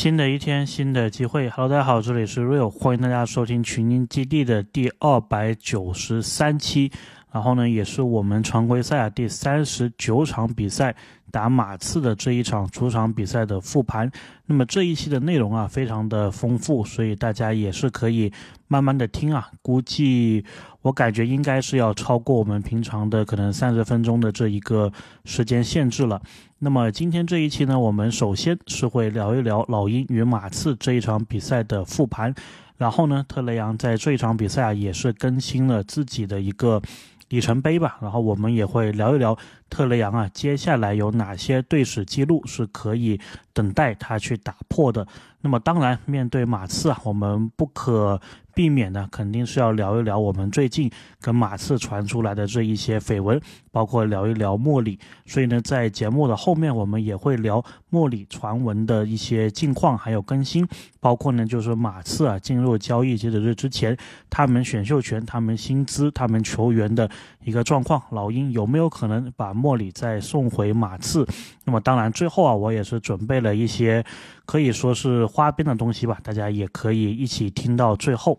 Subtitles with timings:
[0.00, 1.50] 新的一天，新的机会。
[1.50, 6.90] Hello，大家好，这里是 Real，欢迎大家收听群英基地的第二百九十三期。
[7.30, 10.96] 然后呢，也是我们常规赛啊第三十九场比赛
[11.30, 14.10] 打马刺的这一场主场比赛的复盘。
[14.46, 18.32] 那么这一期的内容啊，非常的丰富，所以大家也是可以
[18.68, 19.48] 慢慢的听啊。
[19.62, 20.44] 估计
[20.82, 24.92] 我感觉应该是要超过我们平常的可能三十分钟的这一个
[25.24, 26.20] 时间限制了。
[26.58, 32.34] 那么今天这一期呢，我们首先是会聊一聊老鹰与马刺这一场比赛的复盘。
[32.76, 36.82] 然后呢，特雷杨在这一场比赛啊，也是更新了自己的一个。
[37.30, 39.36] 里程碑吧，然后我们也会聊一聊
[39.70, 43.18] 特雷杨啊，接下来有哪些队史记录是可以
[43.54, 45.06] 等待他去打破的。
[45.40, 48.20] 那么当然，面对马刺啊，我们不可。
[48.60, 53.40] 避免呢，肯定是要聊一聊我们最近跟马刺传出来的这一些绯闻，
[53.72, 54.98] 包括聊一聊莫里。
[55.24, 60.68] 所以呢，在节目的后面，我们也会聊莫里传闻的一些近况，还有更新，
[61.00, 63.96] 包括呢，就是马刺啊进入交易截止日之前，
[64.28, 67.08] 他们选秀权、他们薪资、他们球员的
[67.44, 68.02] 一个状况。
[68.10, 71.26] 老鹰有没有可能把莫里再送回马刺？
[71.64, 74.04] 那么当然，最后啊，我也是准备了一些。
[74.44, 78.36] 可以说是花边的东西吧，大家也可以一起听到最后。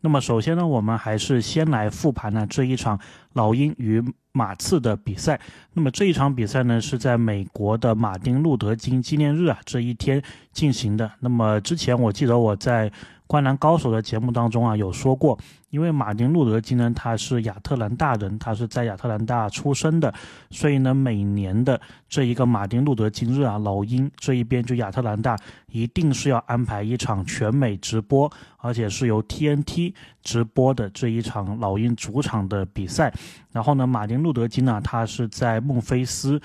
[0.00, 2.98] 那么首先呢，我们还是先来复盘呢这一场
[3.34, 5.38] 老鹰与马刺的比赛。
[5.74, 10.20] 那么这一场比赛呢是在美国的马丁路德金纪念日啊这一天
[10.52, 11.08] 进行的。
[11.20, 12.90] 那么之前我记得我在。
[13.32, 15.38] 灌篮高手的节目当中啊，有说过，
[15.70, 20.12] 因为马丁路德金呢，他是亚特兰大人，他是在亚特兰大出生的，
[20.50, 21.80] 所以呢，每年的
[22.10, 25.34] 这一个马丁路德金日啊，老鹰这一边就亚特兰大
[25.68, 33.10] 一定是要安排一场全美直播，而且是由 TNT 直播的这一场老鹰主场的比赛。
[33.50, 36.38] 然后呢，马丁路德金呢，他是在孟菲斯，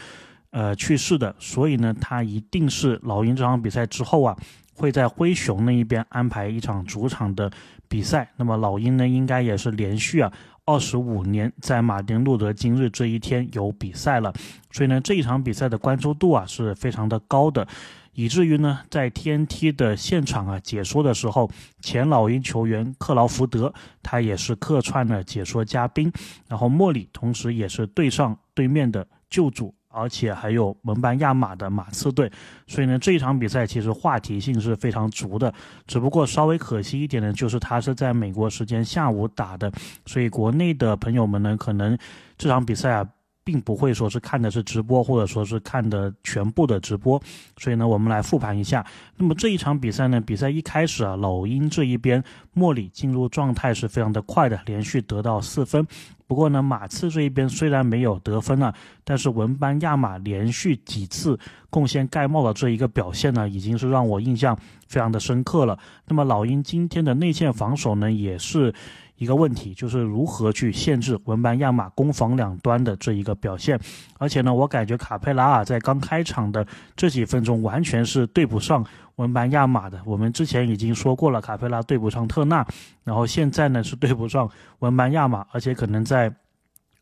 [0.51, 4.37] 呃，去世的，所以呢，他一定是老鹰这场比赛之后啊。
[4.77, 7.51] 会在灰熊那一边安排一场主场的
[7.87, 10.31] 比赛，那么老鹰呢，应该也是连续啊
[10.65, 14.31] 二十五年在马丁路德金日这一天有比赛了，
[14.71, 17.67] 所以呢这一场比赛的关注度啊是非常的高的，
[18.13, 21.49] 以至于呢在 TNT 的现场啊解说的时候，
[21.81, 23.73] 前老鹰球员克劳福德
[24.03, 26.11] 他也是客串了解说嘉宾，
[26.47, 29.73] 然后莫里同时也是对上对面的救主。
[29.97, 32.31] 而且还有蒙班亚马的马刺队，
[32.67, 35.51] 所以呢，这一场比赛其实话题性是非常足的。
[35.87, 39.71] 只不过稍微可惜一点呢，就是它是在美国时间下午打的，
[40.05, 41.97] 所以国内的朋友们呢，可能
[42.37, 43.07] 这场比赛啊。
[43.47, 47.17] 并不会说是看的是直播，或者说是看的全部的直播，
[47.57, 48.85] 所以呢，我们来复盘一下。
[49.15, 52.21] 那么这一场比赛呢，比赛一开始啊，老鹰这一边
[52.51, 55.87] 莫里进入状态是非常的快的，连续得到四分。
[56.27, 58.73] 不过呢，马刺这一边虽然没有得分啊，
[59.05, 64.53] 但是文班亚马连续几次贡献盖帽的这一个表现呢，已经是让我印象
[64.89, 65.79] 非常的深刻了。
[66.05, 68.73] 那么老鹰今天的内线防守呢，也是。
[69.17, 73.79] 一个问题就是如何去限制文班亚马攻防两端的这一个表现，
[74.17, 78.85] 而且呢，我感觉卡佩拉啊在刚开场的这几分钟完全是对不上
[79.15, 79.99] 文班亚马的。
[80.05, 82.65] 我们之前已经说过了，卡佩拉对不上特纳，
[83.03, 86.33] 然后现在呢是对不上文班亚马，而且可能在。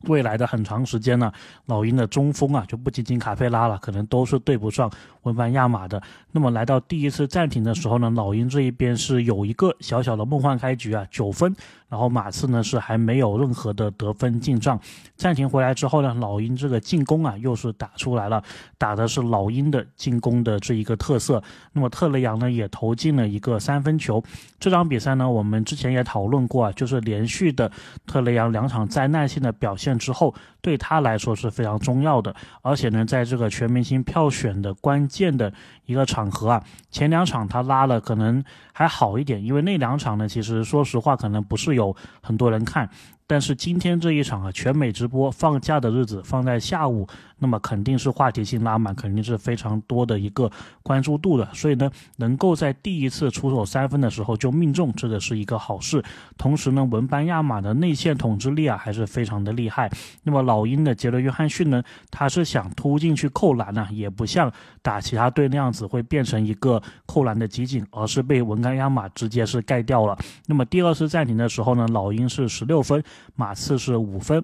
[0.07, 1.31] 未来的很长时间呢，
[1.65, 4.91] 老鹰的中锋啊，就不仅仅卡佩拉了，可能都是对不上
[5.25, 6.01] 文班亚马的。
[6.31, 11.55] 那么来到第一次暂停的时候呢，老鹰这一边是有一个小小的梦幻开局啊，九分。
[11.87, 14.77] 然后马刺呢是还没有任何的得分进账。
[15.15, 18.43] 暂停回来之后呢，老鹰这个进攻啊又是打出来了，
[18.77, 21.41] 打的是老鹰的进攻的这一个特色。
[21.71, 24.21] 那么特雷杨呢也投进了一个三分球。
[24.59, 27.71] 这场比赛呢，我们之前也讨论过啊，就是连续的
[28.07, 29.97] 特雷杨两场灾难性的表现。
[29.97, 35.53] 之后对他来说是非常重要的，而且呢，在这个全明星票选的关建的
[35.85, 42.89] 一个场合啊，前两场他拉了可能还好一点，因为那两场呢，其实说实话可能不是有很多人看。
[43.27, 47.07] 但是今天这一场啊，全美直播放假的日子放在下午，
[47.39, 50.51] 那么肯定是话题性拉满，肯定是非常多的一个
[50.83, 51.49] 关注度的。
[51.51, 56.03] 所以呢，能够在第一次出手三分的时候就命中，这个是一个好事。
[56.37, 59.89] 同时呢，文班亚马的内线统治力啊还是非常的厉害。
[60.21, 61.81] 那么老鹰的杰伦约翰逊呢，
[62.11, 64.51] 他是想突进去扣篮呢，也不像
[64.83, 70.17] 打其他队那样只会变成一个扣篮的集锦，而是被文班亚马直接是盖掉了。
[70.47, 73.03] 那么第二次暂停的时候呢，老鹰是十六分。
[73.35, 74.41] 马刺是五分，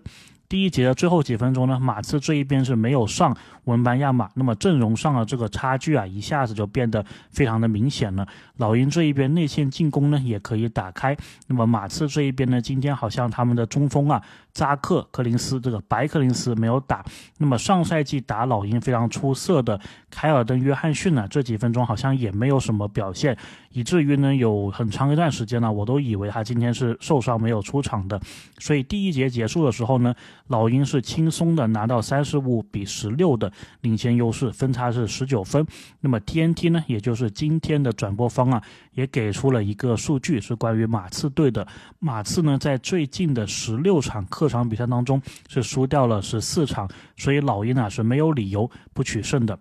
[0.52, 3.34] 第一节的最后几分钟呢，马刺这一边是没有上
[3.64, 8.28] 文班亚马，那么阵容上的这个差距啊，一下子就变得非常的明显了。
[8.58, 11.16] 老鹰这一边内线进攻呢也可以打开，
[11.48, 14.22] 那么马刺这一边呢，今天好像他们的中锋啊，
[14.52, 17.02] 扎克·柯林斯这个白柯林斯没有打，
[17.38, 23.38] 那么上赛季打老鹰非常出色的凯尔登·约翰逊呢，这几分钟好像也没有什么表现，
[23.72, 28.20] 以至于呢有很长一段时间呢，我都以为他今天是受伤没有出场的。
[28.60, 30.14] 所以第一节结束的时候呢，
[30.48, 33.52] 老鹰是轻松的拿到三十五比十六的
[33.82, 35.66] 领先优势，分差是十九分。
[36.02, 38.52] 那么 TNT 呢，也就是今天的转播方。
[38.52, 38.62] 啊，
[38.96, 41.66] 也给出了一个数据，是关于马刺队的。
[42.00, 49.58] 马刺呢，在最近的十六场客场比赛当中，是输掉了十四场，所以老鹰啊是没有理由不取胜的。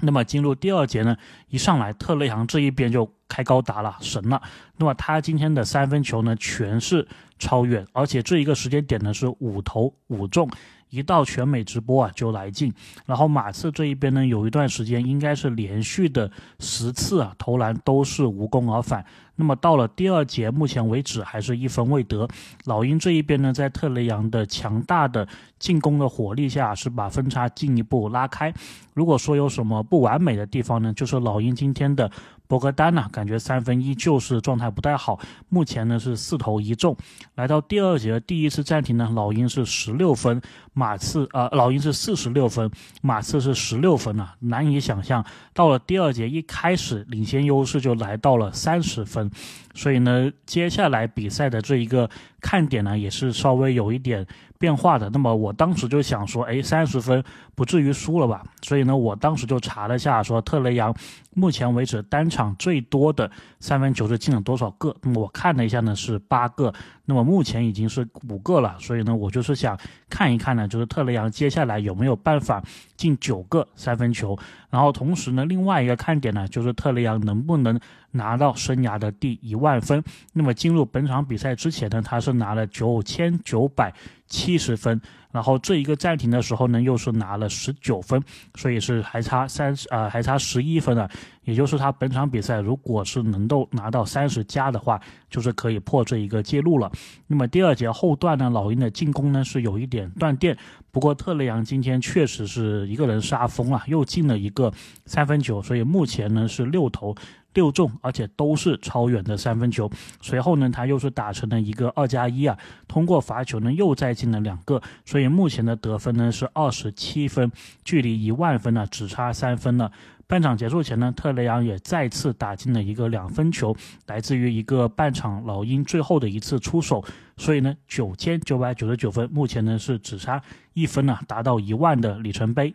[0.00, 1.16] 那么进入第二节呢，
[1.48, 4.42] 一上来特雷杨这一边就开高达了，神了。
[4.76, 7.06] 那么他今天的三分球呢，全是
[7.38, 10.50] 超远，而且这一个时间点呢是五投五中。
[10.90, 12.72] 一到全美直播啊就来劲，
[13.04, 16.30] 然后马刺这一边呢有一段时间应该是连续的
[16.60, 19.04] 十次啊投篮都是无功而返。
[19.36, 22.28] 那么到了第二节，目前为止还是一分未得。
[22.64, 25.26] 老鹰这一边呢，在特雷杨的强大的
[25.58, 28.52] 进攻的火力下，是把分差进一步拉开。
[28.92, 32.10] 如果说有什么不完美的地方呢，就是老鹰今天的。
[32.46, 36.94] 博格丹呢，感觉三分依旧是状态不太好，目前呢是四投一中。
[37.36, 40.42] 来到第二节第一次暂停呢，老鹰是十六分，
[40.74, 42.70] 马刺呃老鹰是四十六分，
[43.00, 49.63] 马刺是十六分啊，难以想象，到了第二节一开始领先优势就来到了三十分，time.
[49.74, 52.08] 所以呢，接下来比赛的这一个
[52.40, 54.26] 看点呢，也是稍微有一点。
[54.56, 57.22] 变化的，那么我当时就想说，哎，三十分
[57.54, 58.42] 不至于输了吧？
[58.62, 60.94] 所以呢，我当时就查了下，说特雷杨
[61.34, 63.30] 目前为止单场最多的
[63.60, 64.96] 三分球是进了多少个？
[65.02, 66.72] 那么我看了一下呢，是八个。
[67.04, 69.78] 那么目前已经是五个了，所以呢，我就是想
[70.08, 72.62] 看一看呢，就是特雷杨接下来有没有办法
[72.96, 74.38] 进九个三分球。
[74.70, 77.78] 然后同时呢，另外一个看点呢，就是特雷杨能不能
[78.12, 80.04] 拿到生涯的第一万分。
[80.34, 83.92] 那么进入本场比赛之前呢，他是拿了九千九百
[84.28, 85.00] 七十分。
[85.32, 88.22] 然后这一个暂停的时候呢，又是拿了十九分，
[88.54, 91.10] 所以是还差三十呃还差十一分啊，
[91.42, 96.88] 也就是他本场比赛如果是能够拿到三十加的话，就是可以破这一个记录了。
[97.26, 100.56] 那么第二节后段呢，老鹰的进攻呢是有一点断电，
[100.92, 104.72] 不过特雷杨今天确实是一个人杀疯了，又进了一个
[105.04, 107.12] 三分球，所以目前呢是六投。
[107.54, 109.90] 六中，而且都是超远的三分球。
[110.20, 117.50] 随后呢，他又是打成了一个二加一啊，通过罚球呢又再进了两个，所以目前的得分呢是二十七分，
[117.84, 119.90] 距离一万分呢只差三分了。
[120.26, 123.76] 半场结束前呢，特雷杨也再次打进了一个两分球，
[124.06, 127.04] 来自于一个半场老鹰最后的一次出手，
[127.36, 130.42] 所以呢九千九百九十九分，目前呢是只差
[130.72, 132.74] 一分呢达到一万的里程碑。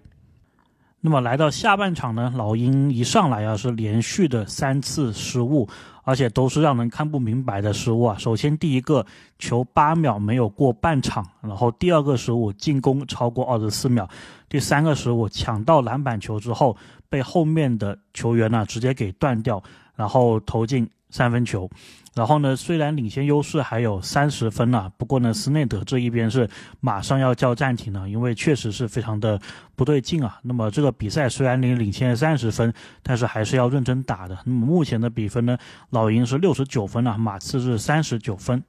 [1.01, 5.65] 那么来到下半场呢，老鹰一上来啊是连续的三次失误，
[6.03, 8.17] 而且都是让人看不明白的失误啊。
[8.19, 9.05] 首先第一个
[9.37, 14.09] 球八秒没有过半场，然后第二个失误进攻超过二十四秒，
[14.49, 16.75] 第三个失误抢到篮板球之后
[17.07, 19.63] 被后面的球员呢直接给断掉，
[19.95, 21.69] 然后投进三分球。
[22.15, 26.50] 然后呢，虽然领先优势还有三十分了，不过呢，斯内德这一边是
[26.81, 29.39] 马上要叫暂停了，因为确实是非常的
[29.75, 30.39] 不对劲啊。
[30.41, 32.73] 那么这个比赛虽然领领先三十分，
[33.03, 34.38] 但是还是要认真打的。
[34.44, 35.57] 那么目前的比分呢，
[35.91, 38.63] 老鹰是六十九分了，马刺是三十九分。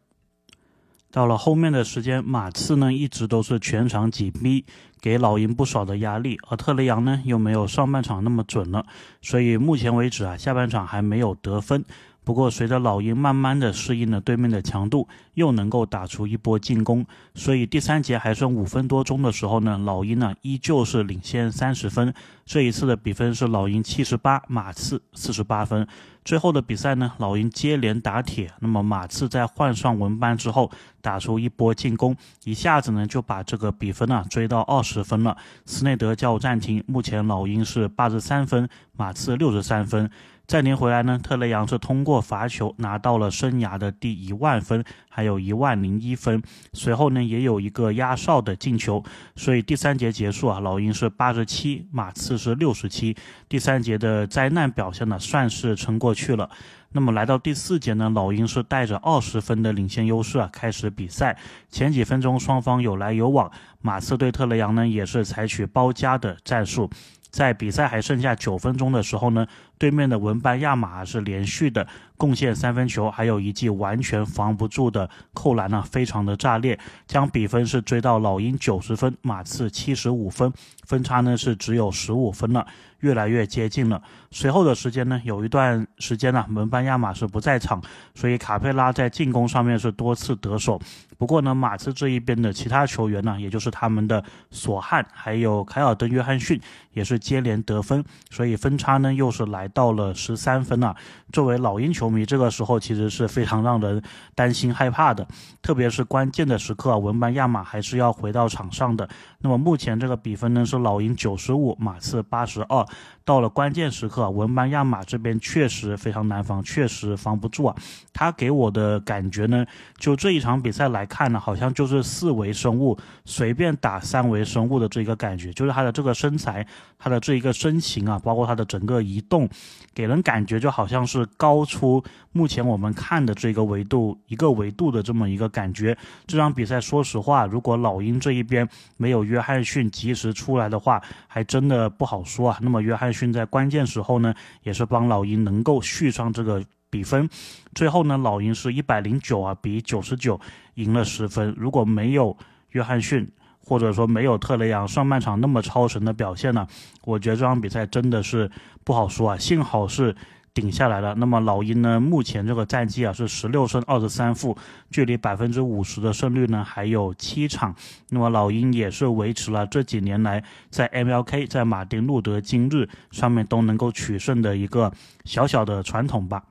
[1.10, 4.64] 到了后面的时间，马刺呢一直都是全场紧逼，
[5.00, 8.86] 给老鹰不少的压力，而特雷杨呢又没有上半场那么准了，
[9.20, 11.84] 所以目前为止啊，下半场还没有得分。
[12.30, 22.14] 不过，随着老鹰慢慢的适应了对面的强度，又能够打出一波进攻，所以第三节还剩五分多钟的时候呢，老鹰呢依旧是领先三十分。
[22.46, 25.84] 这一次的比分是老鹰七十八，马刺四十八分。
[26.24, 30.70] 最后的比赛呢，老鹰接连打铁，那么马刺在换上文班之后，
[31.00, 35.36] 打出一波进攻，一下子呢就把这个比分呢追到二十分了。
[35.66, 40.08] 斯内德叫暂停，目前老鹰是八十三分，马刺六十三分。
[40.50, 46.42] 暂停回来呢，特雷杨是通过罚球拿到了生涯的第一万分，还有一万零一分。
[46.72, 49.00] 随后呢，也有一个压哨的进球，
[49.36, 53.16] 所以第三节结束啊，老鹰是八十七，马刺是六十七。
[53.48, 56.50] 第三节的灾难表现呢，算是撑过去了。
[56.90, 61.38] 那么来到第四节呢，老鹰是带着二十分的领先优势啊，开始比赛。
[61.70, 63.48] 前几分钟双方有来有往，
[63.80, 66.90] 马刺对特雷杨呢也是采取包夹的战术。
[67.30, 69.46] 在比赛还剩下九分钟的时候呢，
[69.80, 80.52] 对面的文班亚马是连续的贡献三分球，还有一记完全防不住的扣篮呢，非常的炸裂，将比分是追到老鹰九十分，马刺七十五分，
[80.86, 82.66] 分差呢是只有十五分了。
[83.00, 84.02] 越来越接近了。
[84.30, 87.80] 随后的时间呢，有一段时间呢，门班亚马是不在场，
[88.14, 90.78] 所以卡佩拉在进攻上面是多次得手。
[91.16, 96.60] 不过呢，马刺这一边的其他球员呢，也就是他们的索汉还有凯尔登·约翰逊
[96.92, 100.94] 也是接连得分，所以分差呢又是来到了十三分了。
[101.32, 104.02] 作为老鹰球迷，这个时候其实是非常让人
[104.34, 105.26] 担心害怕的，
[105.62, 109.08] 特别是关键的时刻，文班亚马还是要回到场上的。
[109.42, 112.86] 那么目前这个比分呢是老鹰九十五，马刺八十二。
[113.24, 117.76] 到了关键时刻，文班亚马这边确实非常难防，确实防不住啊。
[118.12, 119.64] 他给我的感觉呢，
[119.98, 126.66] 就这一场比赛来看呢，好像就是四维生物随便打三维生物的这个感觉，就是他的这个身材，
[126.98, 129.48] 他的这一个身形啊，包括他的整个移动，
[129.94, 135.96] 给人感觉就好像是高出目前我们看的这个维度一个维度的这么一个感觉。
[136.26, 142.58] 这场比赛，说实话，如果老鹰这一边没有约翰逊及时出来的话，还真的不好说啊。
[142.60, 143.32] 那么约翰逊。
[143.32, 144.34] 在关键时候呢，
[144.64, 147.28] 也是帮老鹰能够续上这个比分。
[147.74, 150.40] 最后呢，老鹰是一百零九啊，比九十九
[150.74, 151.54] 赢了十分。
[151.56, 152.36] 如果没有
[152.70, 153.30] 约翰逊，
[153.64, 156.66] 或者说没有特雷杨上半场那么超神的表现呢，
[157.04, 158.50] 我觉得这场比赛真的是
[158.82, 159.38] 不好说啊。
[159.38, 160.14] 幸好是。
[160.52, 161.14] 顶下来了。
[161.14, 162.00] 那么老鹰呢？
[162.00, 164.56] 目前这个战绩啊是十六胜二十三负，
[164.90, 167.74] 距离百分之五十的胜率呢还有七场。
[168.10, 174.92] 那么老鹰也是维持了这几年来在 MLK 在马丁路德今日上面都能够取胜的一个
[175.24, 176.42] 小小的传统吧。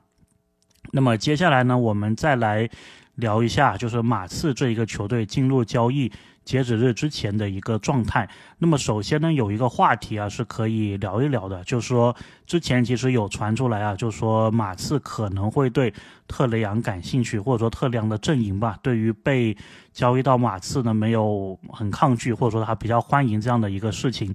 [0.92, 2.70] 那么接下来呢，我们再来
[3.16, 6.12] 聊一下，就是马刺这一个球队进入交易。
[6.44, 8.28] 截止日之前的一个状态。
[8.58, 12.16] 那么首先呢，有一个话题啊是可以聊一聊的，就是说
[12.46, 15.94] 之前其实有传出来啊，就是说马刺可能会对
[16.28, 19.56] 特雷杨感兴趣，或者说特雷杨的阵营吧，对于被
[19.92, 24.34] 交易到马刺呢没有很抗拒，或者说他比较欢迎这样的一个事情。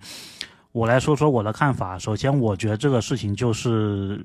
[0.72, 1.98] 我来说说我的看法。
[1.98, 4.24] 首先，我觉得这个事情就是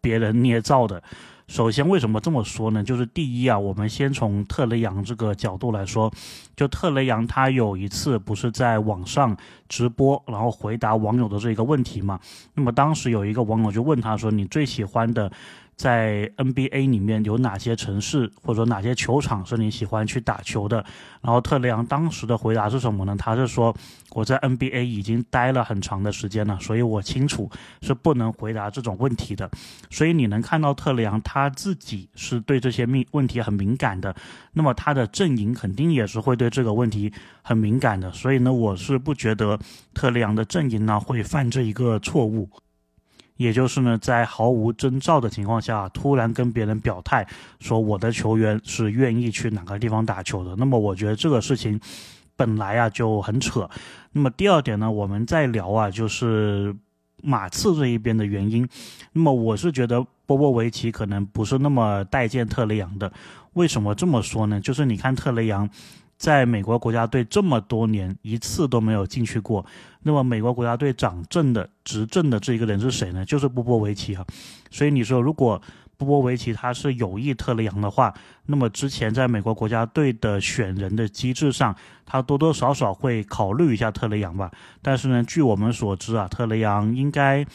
[0.00, 1.02] 别人捏造的。
[1.50, 2.80] 首先，为什么这么说呢？
[2.80, 6.08] 就是第一啊，我们先从特雷杨这个角度来说，
[6.54, 9.36] 就特雷杨他有一次不是在网上
[9.68, 12.20] 直播，然后回答网友的这一个问题嘛？
[12.54, 15.28] 那么当时有一个网友就问他说：“你最喜欢的？”
[15.80, 20.84] 在 NBA 里面有哪些城市或者哪些球场是你喜欢去打球的？
[21.22, 23.16] 然后特雷杨当时的回答是什么呢？
[23.18, 23.74] 他是说
[24.10, 29.50] 我在 NBA 已经待了很长的时间了，所以我清楚是不能回答这种问题的。
[29.88, 34.14] 所以你能看到特雷杨他自己是对这些命问题很敏感的，
[34.52, 37.10] 那么他的阵营肯定也是会对这个问题
[37.40, 38.12] 很敏感的。
[38.12, 39.58] 所以呢，我是不觉得
[39.94, 42.50] 特雷杨的阵营呢会犯这一个错误。
[43.40, 47.26] 也就是呢，在毫无征兆的情况下，突然跟别人表态
[47.58, 50.54] 说我的球员是愿意去哪个地方打球的。
[50.56, 51.80] 那么，我觉得这个事情
[52.36, 53.66] 本来啊就很扯。
[54.12, 56.76] 那么第二点呢，我们再聊啊，就是
[57.22, 58.68] 马刺这一边的原因。
[59.14, 63.10] 那么我是觉得波波维奇可能不是那么待见特雷杨的。
[63.54, 64.60] 为什么这么说呢？
[64.60, 65.66] 就是你看特雷杨。
[66.20, 69.64] 在美国国家队这么多年，一次都没有进去过。
[70.02, 73.24] 那么，美国国家队掌政的、执政的这一个人是谁呢？
[73.24, 74.22] 就是波波维奇哈。
[74.70, 75.58] 所以你说，如果
[75.96, 78.12] 波波维奇他是有意特雷杨的话，
[78.44, 81.74] 那么之前在美国国家队的选人的机制上，
[82.04, 84.50] 他多多少少会考虑一下特雷杨吧。
[84.82, 87.46] 但是呢，据我们所知啊，特雷杨应该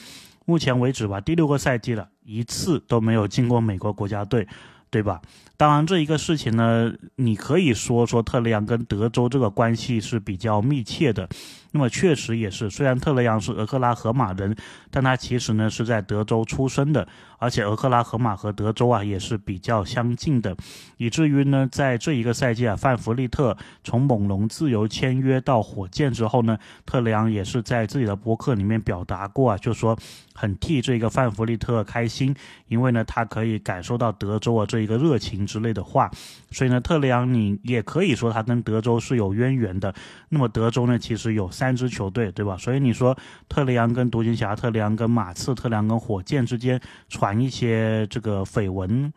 [0.46, 4.48] 目前为止吧，第六个赛季了，一次都没有进过美国国家队。
[4.90, 5.22] 对吧？
[5.58, 11.28] 当然，这一个事情呢，你可以说说特雷杨跟德州这个关系是比较密切的。
[11.76, 14.56] 那么确实也是，虽然特雷杨是俄克拉荷马人，
[14.90, 17.06] 但他其实呢是在德州出生的，
[17.38, 20.56] 而且俄克拉荷马和德州啊也是比较相近的，
[20.96, 30.00] 以至于呢在这一个赛季啊，范弗利特从猛龙自由签约到火箭之后呢，特雷杨也是在自己的博客里面表达过啊，就说
[30.34, 32.34] 很替这个范弗利特开心，
[32.70, 36.10] 因为呢他可以感受到德州啊这一个热情之类的话，
[36.52, 39.94] 所以呢特雷杨你也可以说他跟德州是有渊源的。
[40.30, 41.65] 那么德州呢其实有三。
[41.66, 42.56] 三支球队，对吧？
[42.58, 43.18] 所以你说
[43.50, 46.80] 特雷杨跟独行侠、特雷杨跟马刺、特雷杨跟火箭之间
[47.10, 49.12] 传一些这个绯闻，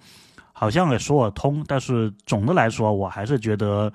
[0.54, 1.62] 好像也说得通。
[1.68, 3.92] 但是总的来说，我还是觉得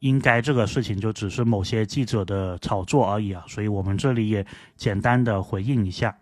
[0.00, 3.42] 应该这个事情就只是某些记者的炒作而已啊。
[3.48, 4.44] 所以我们这里也
[4.76, 6.14] 简单的回应一下。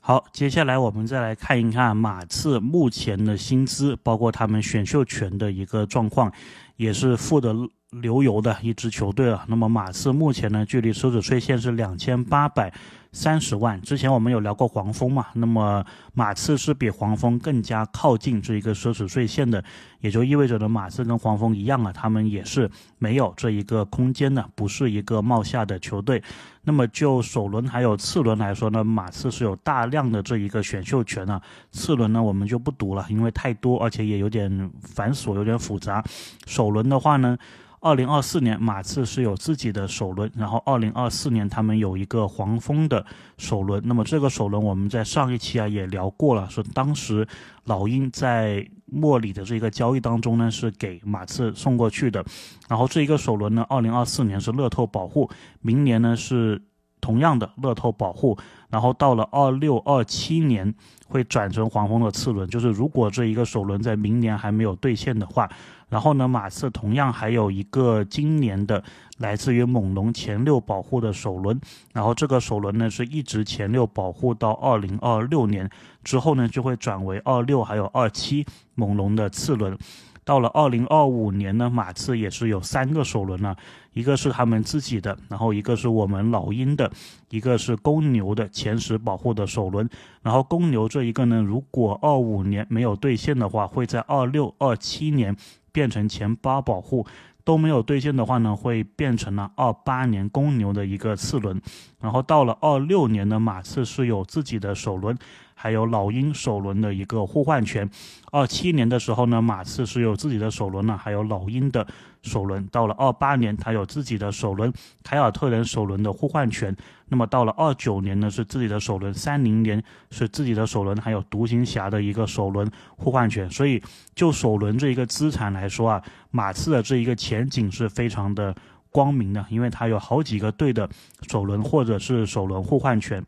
[0.00, 6.32] 好，接下来我们再来看一看马刺目前的薪资，包括他们选秀权的一个状况，
[6.74, 7.54] 也是负的。
[7.92, 9.44] 流油的一支球队了。
[9.46, 12.72] 那么马刺目前呢，距离奢侈税线是两千八百。
[13.14, 15.26] 三十万，之前我们有聊过黄蜂嘛？
[15.34, 15.84] 那么
[16.14, 19.62] 马刺是比黄蜂更加靠近这一个奢侈税线的，
[20.00, 26.22] 也就意味着呢，马刺跟黄蜂一样啊，他们也是没有这一个空间的，不是一个冒下的球队。
[26.62, 31.38] 那么就首轮还有次轮来说呢，马刺是有大量的这一个选秀权啊。
[31.70, 36.02] 次轮呢，我们就不读了，因为太多，而且也有点繁琐，有点复杂。
[36.46, 37.36] 首轮的话呢。
[37.82, 43.04] 二零二四年，马刺是有自己的首轮，然后二零二四年他们有一个黄蜂的
[43.38, 43.82] 首轮。
[43.84, 47.26] 那么这个首轮我们在上一期啊也聊过了，说当时
[47.64, 52.24] 老鹰在莫里的这个交易当中呢是给马刺送过去的。
[52.68, 55.28] 然后这一个首轮呢，二零二四年是乐透保护，
[55.60, 56.62] 明年呢是
[57.00, 58.38] 同样的乐透保护，
[58.72, 60.74] 然后到了二六二七年
[61.06, 62.48] 会转成黄蜂的次轮。
[62.48, 65.48] 就是如果这一个首轮在明年还没有兑现的话。
[65.88, 68.82] 然后呢，马刺同样还有一个今年的
[69.18, 71.60] 来自于猛龙前六保护的首轮，
[71.92, 75.68] 然后这个首轮呢是一直前六保护到二零二六年
[76.02, 79.76] 之后呢就会转为二六还有二七猛龙的次轮。
[80.24, 83.56] 到了二零二五年呢，马刺也是有三个首轮了，
[83.92, 86.90] 一个是他们自己的，然后一个是我们老鹰的，
[87.30, 89.88] 一个是公牛的前十保护的首轮。
[90.22, 95.36] 然后公牛这一个呢，如果二五年没有兑现的话，会在二六二七年。
[95.74, 97.06] 变成前八保护
[97.44, 101.58] 都没有兑现的话呢，会变成了二八年公牛的一个次轮，
[101.98, 105.16] 然后到了二六年的马刺是有自己的首轮，
[105.62, 107.88] 还有老鹰首轮的一个互换权。
[108.32, 111.86] 二七年的时候呢，马刺是有自己的首轮了，还有老鹰的。
[112.22, 114.72] 首轮到了二八年，他有自己的首轮
[115.04, 116.74] 凯尔特人首轮的互换权。
[117.08, 123.48] 那么到了二九年呢，是自己的首轮；三零年是自己的首轮，还有独行侠的一个首轮互换权。
[123.48, 123.80] 所以
[124.16, 126.02] 就首轮这一个资产来说啊，
[126.32, 128.52] 马刺的这一个前景是非常的
[128.90, 130.88] 光明的，因为它有好几个队的
[131.28, 133.24] 首轮或者是首轮互换权。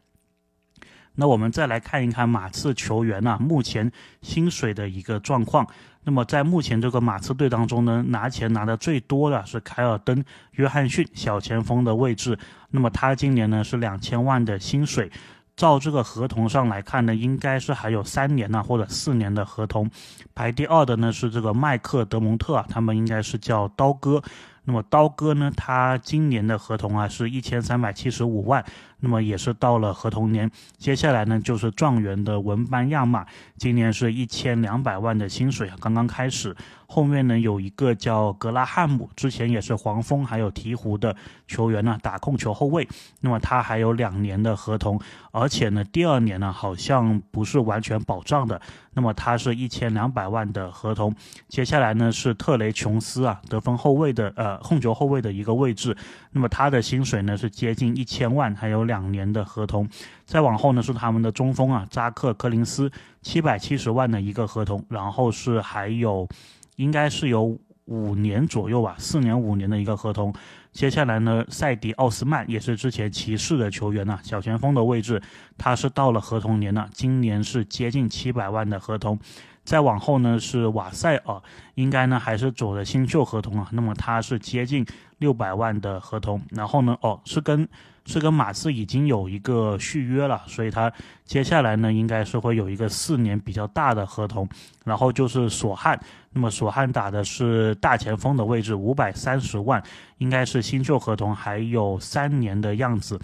[1.14, 3.90] 那我们再来看一看马刺球员呐，目前
[4.22, 5.66] 薪水的一个状况。
[6.06, 12.38] 那么在目前这个马刺队当中呢，拿钱拿的最多的是凯尔登·约翰逊小前锋的位置。
[12.70, 15.10] 那么他今年呢是两千万的薪水，
[15.56, 19.90] 照这个合同上来看呢，应该是还有三年呢或者四年的合同。
[20.34, 24.22] 排第二的呢是这个麦克德蒙特啊，他们应该是叫刀哥。
[24.66, 25.52] 那么刀哥呢？
[25.54, 28.64] 他今年的合同啊是一千三百七十五万，
[29.00, 30.50] 那么也是到了合同年。
[30.76, 33.26] 接下来呢就是状元的文班亚马，
[33.56, 36.56] 今年是一千两百万的薪水，刚刚开始。
[36.86, 41.16] 后面呢有一个叫格拉汉姆，之前也是黄蜂还有鹈鹕的
[41.48, 42.86] 球员呢，打控球后卫。
[43.20, 45.00] 那么他还有两年的合同，
[45.32, 48.60] 而且呢第二年呢好像不是完全保障的。
[48.92, 51.12] 那么他是一千两百万的合同。
[51.48, 55.96] 接下来呢是特雷琼斯啊，得分后卫的呃控球后卫的一个位置。
[56.30, 59.88] 那么他的薪水呢是接近一千万，还有两年的合同。
[60.24, 62.90] 再往后呢是他们的中锋啊扎克柯林斯，
[63.22, 64.84] 七百七十万的一个合同。
[64.88, 66.28] 然后是还有。
[66.76, 70.34] 应该是有五年左右吧，四年五年的一个合同。
[70.72, 75.22] 接下来呢，塞迪奥斯曼也是之前骑士的球员呐，小前锋的位置，
[75.56, 79.16] 他是到了合同年了，今年是接近七百万的合同。
[79.62, 81.40] 再往后呢是瓦塞尔，
[81.76, 84.84] 应该呢还是走的新秀合同啊，那么他是接近
[85.18, 86.42] 六百万的合同。
[86.50, 87.68] 然后呢，哦，是跟。
[88.06, 90.92] 是跟马刺已经有一个续约了，所以他
[91.24, 94.48] 接下来呢应该是会有一个四年比较大的合同。
[94.84, 95.98] 然后就是索汉，
[96.30, 99.82] 那么索汉打的是大前锋的位置，五百三十万，
[100.18, 103.18] 应该是新秀合同，还有三年的样子。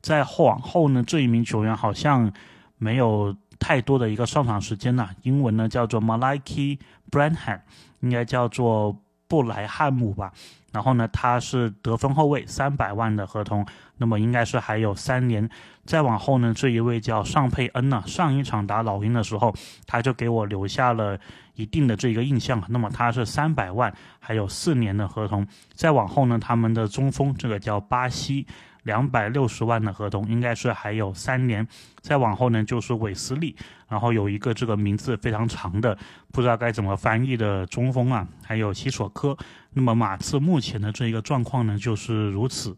[0.00, 2.32] 再往后呢，这一名球员好像
[2.78, 6.78] 没有太多的一个上场时间了，英文呢叫做 Malaki
[7.10, 7.60] Branham，
[8.00, 8.96] 应该叫做
[9.32, 10.30] 布莱汉姆吧。
[10.72, 13.64] 然后呢，他是得分后卫，三百万的合同，
[13.96, 15.48] 那么应该是还有三年。
[15.86, 19.54] 再往后呢，这一位叫尚佩恩呢，上一场打老鹰的时候，
[19.86, 21.18] 他就给我留下了
[21.54, 22.62] 一定的这个印象。
[22.68, 23.90] 那么他是三百万，
[24.20, 25.46] 还有四年的合同。
[25.72, 28.46] 再往后呢，他们的中锋这个叫巴西。
[28.82, 31.66] 两百六十万的合同应该是还有三年，
[32.00, 33.54] 再往后呢就是韦斯利，
[33.88, 35.96] 然后有一个这个名字非常长的，
[36.32, 39.36] 不知道该怎么翻译的中锋啊，还有西索科。
[39.72, 42.76] 那么马刺目前的这一个状况呢就是如此。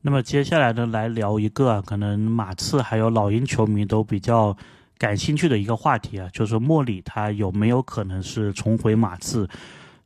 [0.00, 4.56] 那么接下来呢来聊一个可能马刺还有老鹰球迷都比较
[4.98, 9.48] 感兴趣的一个话题啊，就是莫里他有没有可能是重回马刺？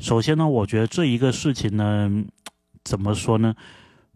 [0.00, 2.10] 首先呢，我觉得这一个事情呢，
[2.84, 3.54] 怎么说呢？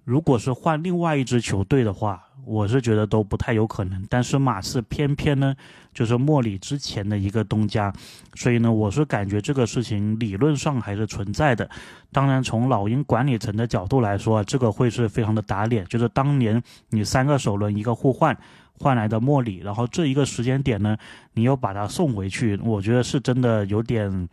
[0.04, 4.04] 如果是换另外一支球队的话，我是觉得都不太有可能。
[4.08, 5.54] 但是马刺偏偏呢，
[5.94, 7.92] 就是莫里之前的一个东家，
[8.34, 11.68] 所以呢，我是感觉这个事情理论上还是存在的。
[12.10, 15.84] 当然，从老鹰管理层的角度来说，这个会是非常的打脸。
[15.84, 18.36] 就是当年你三个首轮一个互换
[18.78, 20.96] 换来的莫里，然后这一个时间点呢，
[21.34, 24.28] 你又把他送回去，我觉得是真的有点。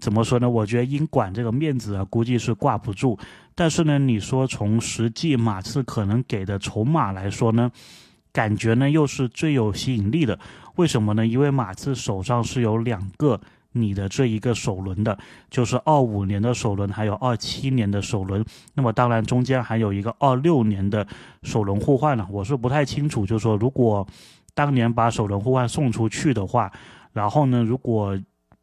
[0.00, 0.48] 怎么说呢？
[0.48, 3.18] 我觉得英管这个面子啊，估计是挂不住。
[3.54, 7.70] 但是呢，你说从实际马刺可能给的筹码来说呢，
[8.32, 10.38] 感觉呢又是最有吸引力的。
[10.76, 11.26] 为什么呢？
[11.26, 13.38] 因为马刺手上是有两个
[13.72, 15.16] 你的这一个首轮的，
[15.50, 18.44] 就是二五年的首轮，还有二七年的首轮。
[18.74, 21.06] 那么当然中间还有一个二六年的
[21.42, 22.26] 首轮互换了。
[22.30, 24.06] 我是不太清楚，就是说如果
[24.54, 26.72] 当年把首轮互换送出去的话，
[27.12, 28.18] 然后呢，如果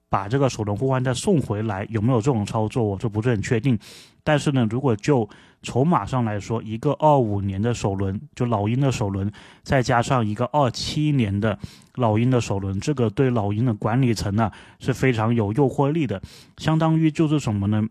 [0.09, 3.77] 把这个首轮互换再送回来，有没有这种操作，我就不是很确定。
[4.23, 5.27] 但是呢，如果就
[5.61, 9.31] 筹码上来说，一个二五年的首轮，就老鹰的首轮，
[9.63, 11.57] 再加上一个二七年的
[11.95, 16.21] 老鹰的首轮，这个对老鹰的管理层呢是非常有诱惑力的。
[16.57, 17.83] 相当于就是什么呢？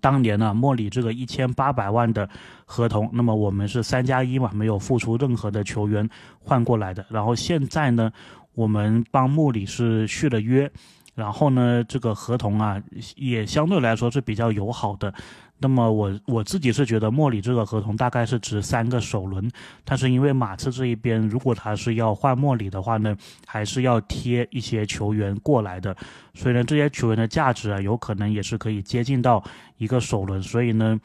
[0.00, 2.28] 当年呢，莫里这个一千八百万的
[2.64, 6.08] 合同，那么我们是三加一嘛，没有付出任何的球员
[6.40, 7.04] 换过来的。
[7.08, 8.10] 然后现在呢，
[8.54, 10.70] 我们帮莫里是续了约。
[11.14, 12.82] 然后呢，这个合同啊，
[13.16, 15.12] 也相对来说是比较友好的。
[15.58, 19.48] 那么我我自己是觉得莫里这个合同大概是值三个首轮，
[19.84, 25.96] 但是因为马刺这一边如果他是要换莫里的话呢，还是要贴一些球员过来的，
[26.34, 29.40] 所以呢，这些球员的价值啊，有可能也是可以接近到
[29.76, 30.42] 一个首轮。
[30.42, 30.98] 所以呢，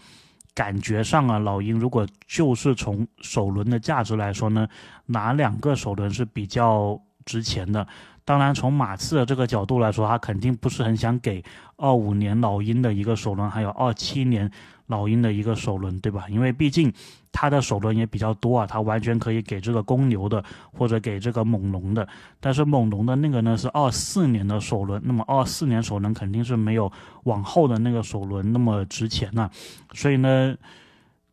[0.55, 4.67] 感觉上啊，老鹰如果就是从首轮的价值来说呢，
[5.05, 7.85] 哪两个首轮是比较值钱的？
[8.27, 11.41] 当然，从马刺的这个角度来说，他肯定不是很想给
[11.77, 14.51] 二五年老鹰的一个首轮，还有二七年
[14.87, 16.25] 老鹰的一个首轮，对吧？
[16.27, 16.91] 因为毕竟
[17.31, 22.05] 他的首轮也比较多啊，他完全可以给这个公牛的，或者给这个猛龙的。
[22.41, 26.91] 但是猛龙的那个呢是二四年的首轮，那么二四年首轮肯定是没有
[27.23, 29.49] 往后的那个首轮那么值钱呐，
[29.93, 30.53] 所以呢。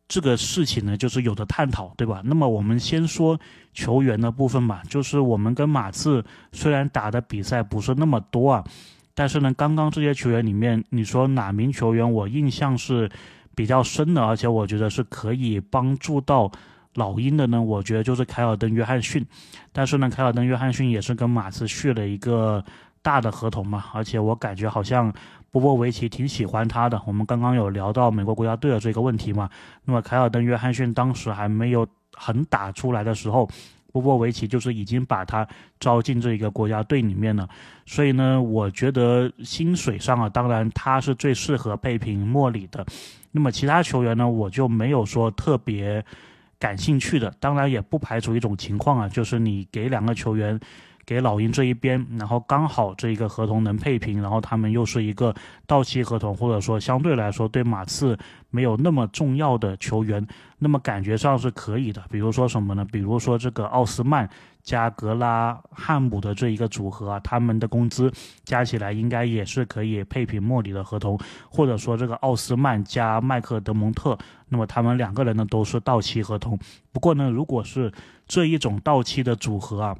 [0.07, 2.21] 这个事情呢，就是有的探讨，对吧？
[2.23, 3.39] 那么我们先说
[3.73, 4.83] 球员的部分吧。
[4.87, 8.63] 就是我们跟马刺虽然打的比赛不是那么多啊，
[9.15, 13.09] 但是呢，刚刚这些球员里面，你说哪名球员我印象是
[13.55, 16.51] 比较深的，而且我觉得是可以帮助到
[16.93, 17.59] 老鹰的呢？
[17.59, 19.25] 我觉得就是凯尔登·约翰逊。
[19.71, 22.63] 但是呢，凯尔登·约翰逊也是跟马刺续了一个
[23.01, 25.11] 大的合同嘛，而且我感觉好像。
[25.55, 29.49] 波波维奇挺喜欢他的，我们刚刚有聊到美国国家队的这个问题嘛？
[29.85, 33.49] 那么凯尔登·约翰逊当时还没有很打出来的时候，
[33.93, 35.47] 波波维奇就是已经把他
[35.79, 37.47] 招进这一个国家队里面了。
[37.85, 42.85] 所以呢，我觉得薪水上啊，当然他是最适合配平莫里的。
[43.31, 46.03] 那么其他球员呢，我就没有说特别
[46.59, 47.33] 感兴趣的。
[47.39, 50.59] 当然也不排除一种情况啊，就是你给两个球员。
[51.05, 55.33] 给老鹰这一边，然后刚好这一个合同能配平，然后他们又是一个
[55.67, 58.17] 到期合同，或者说相对来说对马刺
[58.49, 60.25] 没有那么重要的球员，
[60.57, 62.03] 那么感觉上是可以的。
[62.09, 62.85] 比如说什么呢？
[62.91, 64.27] 比如说这个奥斯曼
[64.63, 68.11] 加格拉汉姆的这一个组合啊，他们的工资
[68.43, 74.17] 加起来应该也是可以配平莫里的合同，或者说这个奥斯曼加麦克德蒙特，
[74.49, 76.57] 那么他们两个人呢都是到期合同。
[76.91, 77.91] 不过呢，如果是
[78.27, 79.95] 这一种到期的组合啊。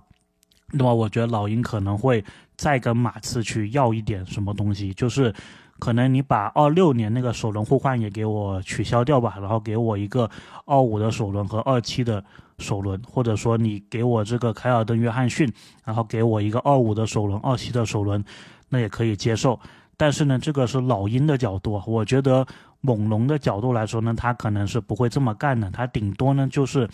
[0.71, 2.23] 那么我觉得老鹰可能会
[2.57, 5.33] 再跟马刺去要一点什么东西，就是
[5.79, 10.29] 可能你把二六年那个首轮互换也给我取消掉吧，然后给我一个
[10.65, 12.23] 二五的首轮和二七的
[12.57, 15.51] 首轮，或者说你给我这个凯尔登·约翰逊，
[15.83, 18.23] 然后给我一个二五的首轮、二七的首轮，
[18.67, 19.59] 那也可以接受。
[19.97, 22.45] 但是呢，这个是老鹰的角度，我觉得
[22.81, 26.87] 猛龙的角度来说呢，他可能是不会这么干的，他顶多呢就是，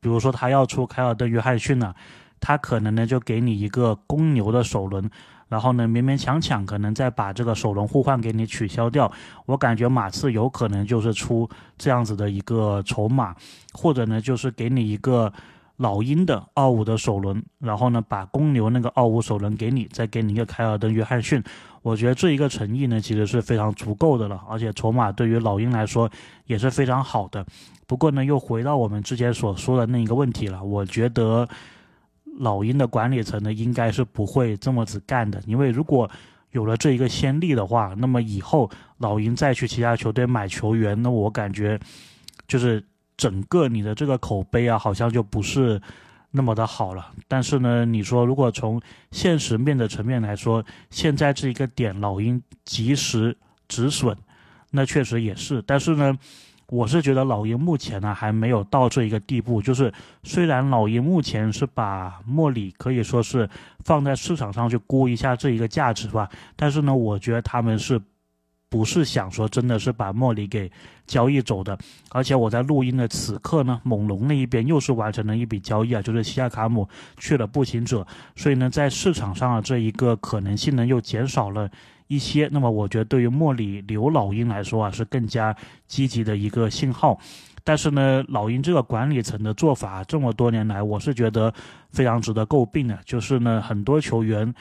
[0.00, 1.94] 比如说他要出凯尔登·约翰逊了。
[2.40, 5.10] 他可能呢就给你一个公牛的首轮，
[5.48, 9.10] 然后呢勉勉强强可能再把这个首轮互换给你取消掉。
[9.46, 13.34] 我感觉马刺有可能就是出这样子的一个筹码，
[13.72, 15.32] 或者呢就是给你一个
[15.76, 21.42] 老鹰的二五的首轮，然后呢把公牛那个二五首轮给你，再给你一个凯尔登·约翰逊。
[21.82, 26.10] 我觉得这一个诚意呢其实是非常足够的了，而且筹码对于老鹰来说
[26.46, 27.44] 也是非常好的。
[27.86, 31.46] 不过呢又回到我们之前所说的那一个问题了，我觉得。
[32.38, 36.10] 老鹰的管理层呢，应该是不会这么子干的，因为如果
[36.52, 41.78] 有了这一个先例的话，那么以后老鹰再去其他球队买球员，那我感觉
[42.48, 42.82] 就是
[43.16, 45.80] 整个你的这个口碑啊，好像就不是
[46.30, 47.12] 那么的好了。
[47.28, 53.36] 但是呢，你说如果从现实面的层面来说，现在这一个点老鹰及时
[53.68, 54.16] 止损，
[54.70, 55.62] 那确实也是。
[55.66, 56.18] 但是呢。
[56.70, 63.48] 我是觉得老鹰目前呢还没有到这一个地步，就是虽然老鹰目前是把莫里可以说是
[63.84, 68.00] 放在市场上去估一下这一个价值吧，但是呢，我觉得他们是。
[68.72, 70.70] 不是想说真的是把莫里给
[71.04, 71.76] 交易走的，
[72.10, 78.06] 而且我在录音的此刻呢，猛龙那一边又是完成了一笔交易啊，就是西亚卡姆去了步行者，
[78.36, 81.68] 所以呢，在市场上的这一个可能性呢又减少了
[82.10, 82.48] 一些。
[82.52, 87.18] 那么我觉得对于莫里留老鹰来说啊是更加积极的一个信号，
[87.62, 91.54] 但是呢，老鹰这个管理层的做法这么多年来，我是觉得
[91.90, 94.52] 非常值得诟病的，就是呢很多球员。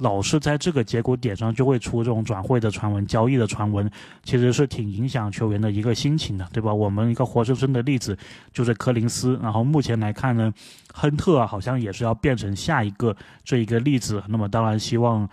[0.00, 3.90] 老是在这个节骨点上就会出这种转会的传闻、交易的传闻，
[4.22, 6.72] 其实是挺影响球员的一个心情的，对吧？
[6.72, 8.16] 我们一个活生生的例子
[8.52, 10.54] 就是柯林斯，然后目前来看呢，
[10.94, 14.22] 亨特啊好像也是要变成下一个这一个例子。
[14.28, 15.28] 那么当然希望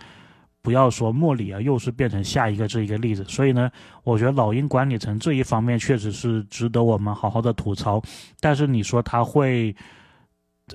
[0.66, 3.22] 不要说莫里啊又是变成下一个这一个例子。
[3.28, 3.70] 所以呢，
[4.02, 8.02] 我觉得老鹰管理层这一方面确实是值得我们好好的吐槽。
[8.40, 9.72] 但是你说他会？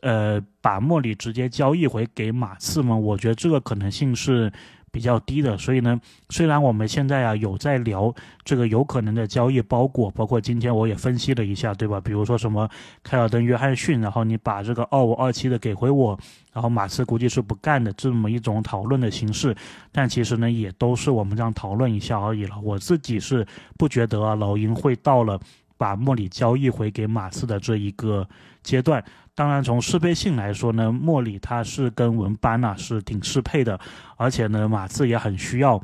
[0.02, 2.96] 呃，把莫里直接交易回给马刺吗？
[2.96, 4.50] 我觉得这个可能性是
[4.92, 5.58] 比较低的。
[5.58, 6.00] 所以呢，
[6.30, 12.00] 虽然我们现在啊有在聊这个有可能的交易包裹，包括今天我也分析了一下，对吧？
[12.02, 12.70] 比如说什么
[13.02, 16.20] 凯尔登、约翰逊，然后你把这个二五二七的给回我，
[16.54, 19.56] 然后马刺估计是不干的这么一种讨论的形式。
[19.92, 22.60] 但其实呢，也都是我们这样讨论一下而已了。
[22.62, 23.46] 我自己是
[23.78, 25.40] 不觉得啊，老鹰会到了
[25.78, 28.28] 把莫里交易回给马刺的这一个
[28.62, 29.04] 阶段。
[29.42, 33.80] 当然，从适配性来说呢，莫里他是跟文班呐是挺适配的，
[34.16, 35.82] 而且呢，马刺也很需要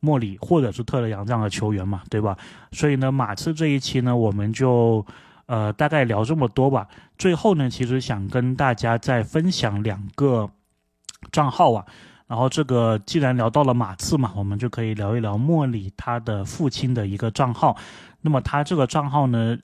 [0.00, 2.36] 莫里或者是特雷杨这样的球员嘛，对吧？
[2.72, 5.06] 所以呢，马刺这一期呢，我们就
[5.46, 6.88] 呃大概聊这么多吧。
[7.16, 10.50] 最后呢，其实想跟大家再分享两个
[11.30, 11.86] 账号啊，
[12.26, 17.76] 然后这个既然聊到了马刺嘛，我们就可以聊一聊莫里他的父亲的一个账号。
[18.20, 19.56] 那么他这个账号呢？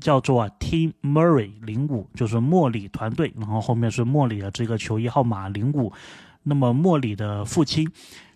[0.00, 5.92] 叫做 Team Murray 零五，就是莫里团队，然后后面是莫里的这个球衣号码零五。
[6.42, 7.90] 那么莫里的父亲，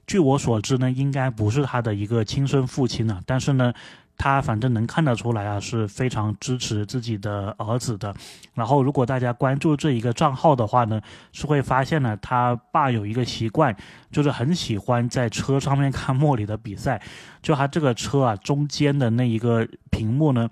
[0.06, 3.74] 据我所知呢，应该不是他的一个亲生父亲啊，但是呢，
[4.16, 8.14] 他反正能看得出来啊，是非常支持自己的儿子的。
[8.54, 11.00] 然后如果大家关注这一个账号的话呢，
[11.32, 13.76] 是会发现呢，他爸有一个习惯，
[14.10, 17.02] 就是很喜欢在车上面看莫里的比赛。
[17.42, 20.48] 就他这个车啊，中间的那一个屏幕呢。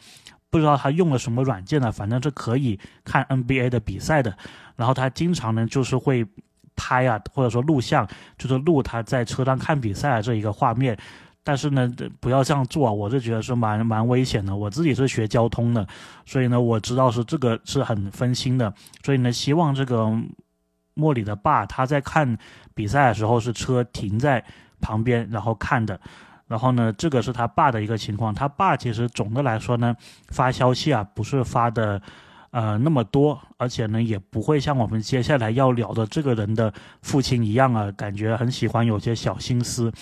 [0.51, 1.91] 不知道他用了什么软件呢？
[1.93, 4.37] 反正是可以看 NBA 的比赛的。
[4.77, 6.27] 然后他经常呢就是会
[6.75, 8.07] 拍啊，或者说录像，
[8.39, 10.97] 就是录他在车上看比赛这一个画面。
[11.43, 12.93] 但是呢，不要这样做啊！
[12.93, 14.57] 我是觉得是蛮蛮危险的。
[14.57, 15.87] 我自己是学交通的，
[16.25, 18.75] 所以呢我知道是这个是很分心的。
[19.05, 20.13] 所以呢，希望这个
[20.95, 22.37] 莫里的爸他在看
[22.75, 24.45] 比赛的时候是车停在
[24.81, 26.01] 旁边然后看的。
[26.49, 28.35] 然后呢，这个是他爸的一个情况。
[28.35, 29.97] 他爸其实总的来说呢，
[30.29, 32.01] 发消息啊不是发的，
[32.51, 39.93] 呃那么多，而且呢也不会像我们接下来要聊的这个人的父亲一样啊，感觉很喜欢有些小心思。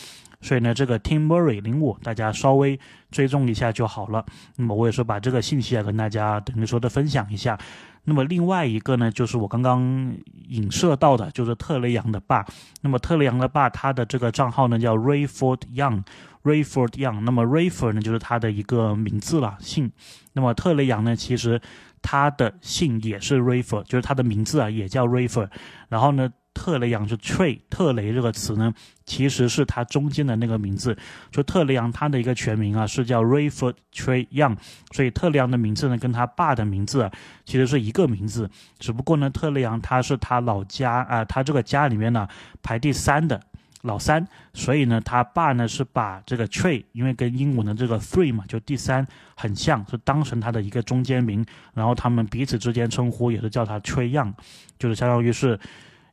[0.45, 2.79] 所以呢，这个 Tim Murray 零五，大家稍微
[3.11, 4.23] 追踪一下就好了。
[4.57, 7.59] 那么我也说把这个信息啊跟大家等于说的分享一下。
[8.05, 10.15] 那么另外一个呢，就是我刚刚
[10.49, 12.45] 影射到的，就是特雷杨的爸。
[12.83, 16.03] 那么特雷杨的爸，他的这个账号呢叫 Rayford Young。
[16.43, 19.91] Rayford Young，那么 Rayford 呢就是他的一个名字了，姓。
[20.35, 21.59] 那么特雷杨呢，其实
[22.03, 25.49] 他的姓也是 Rayford，就是他的名字啊也叫 Rayford。
[25.89, 28.73] 然后呢，特雷杨是 Trey，特雷这个词呢，
[29.05, 30.97] 其实是他中间的那个名字。
[31.31, 34.57] 就特雷杨他的一个全名啊是叫 Rayford Trey Young，
[34.93, 37.13] 所以特雷杨的名字呢跟他爸的名字啊
[37.45, 42.27] 其实是一个名字，只不过呢特雷杨他是他老家啊，他这个家里面呢
[42.63, 43.41] 排第三的。
[43.83, 54.33] 老三，所以呢，他爸呢是把这个 tree，因为跟英文的这个 three 嘛，就第三很像，是当成他的一个中间名，然后他们彼此之间称呼也是叫他 tree young，
[54.79, 55.61] 就是相当于是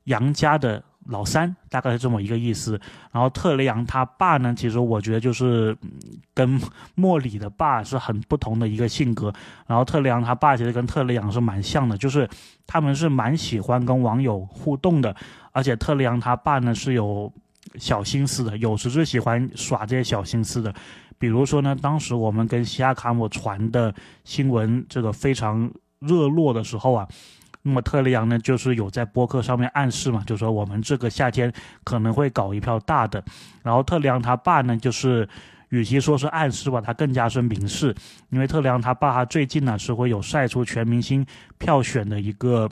[0.06, 2.80] 杨家的老三，大概是这么一个意思。
[3.12, 5.78] 然后特雷杨他爸呢，其实我觉得就是
[6.34, 6.60] 跟
[6.96, 9.34] 莫里的爸是很不同的一个性格。
[9.68, 12.30] 然后特雷杨他爸其实跟特雷杨是蛮像的，就是
[12.68, 15.16] 他们是蛮喜欢跟网友互动的，
[15.52, 17.32] 而且特雷杨他爸呢是有。
[17.76, 20.74] 小心思的，有时是喜欢耍这些小心思的，
[21.18, 23.94] 比如说呢，当时我们跟西亚卡姆传的
[24.26, 27.08] 新闻这个非常热络的时候啊，
[27.64, 31.52] 那么特雷杨呢就是有在播客上面暗示嘛，就说我们这个夏天
[31.84, 33.24] 可能会搞一票大的，
[33.64, 35.28] 然后特雷杨他爸呢就是
[35.70, 37.96] 与其说是暗示吧，他更加是明示，
[38.30, 41.26] 因为特雷杨他爸他最近呢是会有晒出全明星
[41.58, 42.70] 票选的一个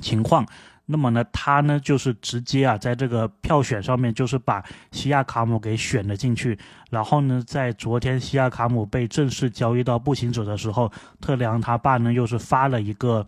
[0.00, 0.46] 情况。
[0.84, 6.58] 那么呢，他呢就是直接啊，在这个票选上面就是把西亚卡姆给选了进去。
[6.90, 13.24] 然后呢，在昨天西亚卡姆被正式交易到步行者的时候，特雷昂他爸呢又是发了一个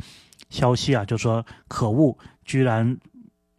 [0.49, 2.97] 消息啊，就说可恶，居然。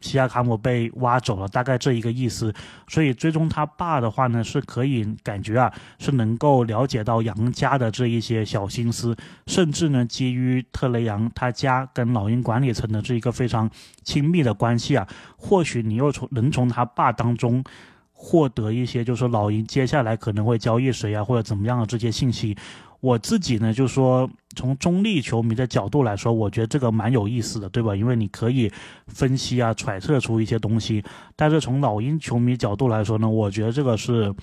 [0.02, 2.54] 西亚卡姆被挖走了，大概这一个意思。
[2.88, 9.16] 所以追踪他爸的话呢，是可以感觉啊，是能够了解到杨家的这一些小心思，
[9.48, 13.68] 甚至呢，基于特雷杨他家跟老鹰管理层的这一个非常
[14.04, 17.64] 亲密的关系啊，或许你又从能从他爸当中
[18.12, 22.56] 获得一些，就是老鹰接下来可能会交易谁啊，或者怎么样的这些信息。
[23.06, 27.96] 我自己呢，就说从中立球迷的角度来说，我觉得这个蛮有意思的，对吧？
[27.96, 28.72] 因为你可以
[29.06, 31.04] 分析啊、揣测出一些东西。
[31.36, 34.34] 但是从老鹰球迷角度来说呢，我觉得这个是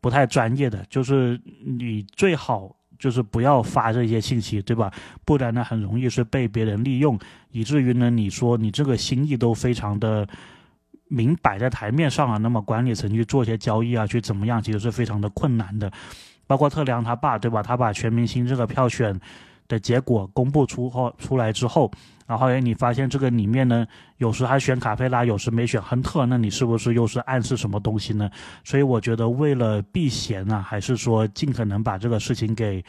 [0.00, 0.84] 不太专业的。
[0.90, 4.92] 就是你最好就是不要发这些信息，对吧？
[5.24, 7.16] 不然呢，很容易是被别人利用，
[7.52, 10.26] 以至于呢，你说你这个心意都非常的
[11.06, 15.92] 明摆在台面上啊，那么管理层去做一些交易啊，去怎么样，其实是非常的困难的。
[16.52, 17.62] 包括特梁他爸，对吧？
[17.62, 19.18] 他把全明星这个票选
[19.68, 21.90] 的结果公布出后出来之后，
[22.26, 23.86] 然后哎，你发现这个里面呢，
[24.18, 28.30] 有时还选卡佩拉，有时没选亨特，那你是不是又是暗示什么东西呢？
[28.64, 32.84] 所以我觉得为了避嫌啊，还是说尽可能把这个事情给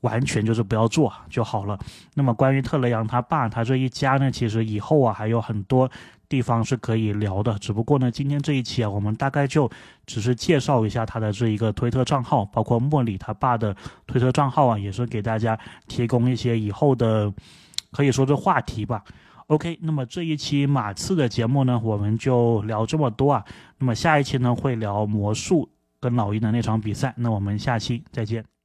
[0.00, 1.78] 完全就是不要做就好了。
[2.14, 5.88] 那么关于特雷杨他爸他这一家呢，其实以后啊还有很多。
[6.28, 9.70] 地方是可以聊的，只不过呢，今天这一期啊，我们大概就
[10.04, 13.74] 只是介绍一下他的这一个推特账号，包括莫里他爸的
[14.06, 17.32] 推特账号啊，也是给大家提供一些以后的
[17.92, 19.02] 可以说是话题吧。
[19.46, 23.42] OK，那么这一期马刺的节目呢，我们就聊这么多啊。
[23.78, 25.66] 那么下一期呢，会聊魔术
[25.98, 27.14] 跟老鹰的那场比赛。
[27.16, 28.57] 那我们下期再见。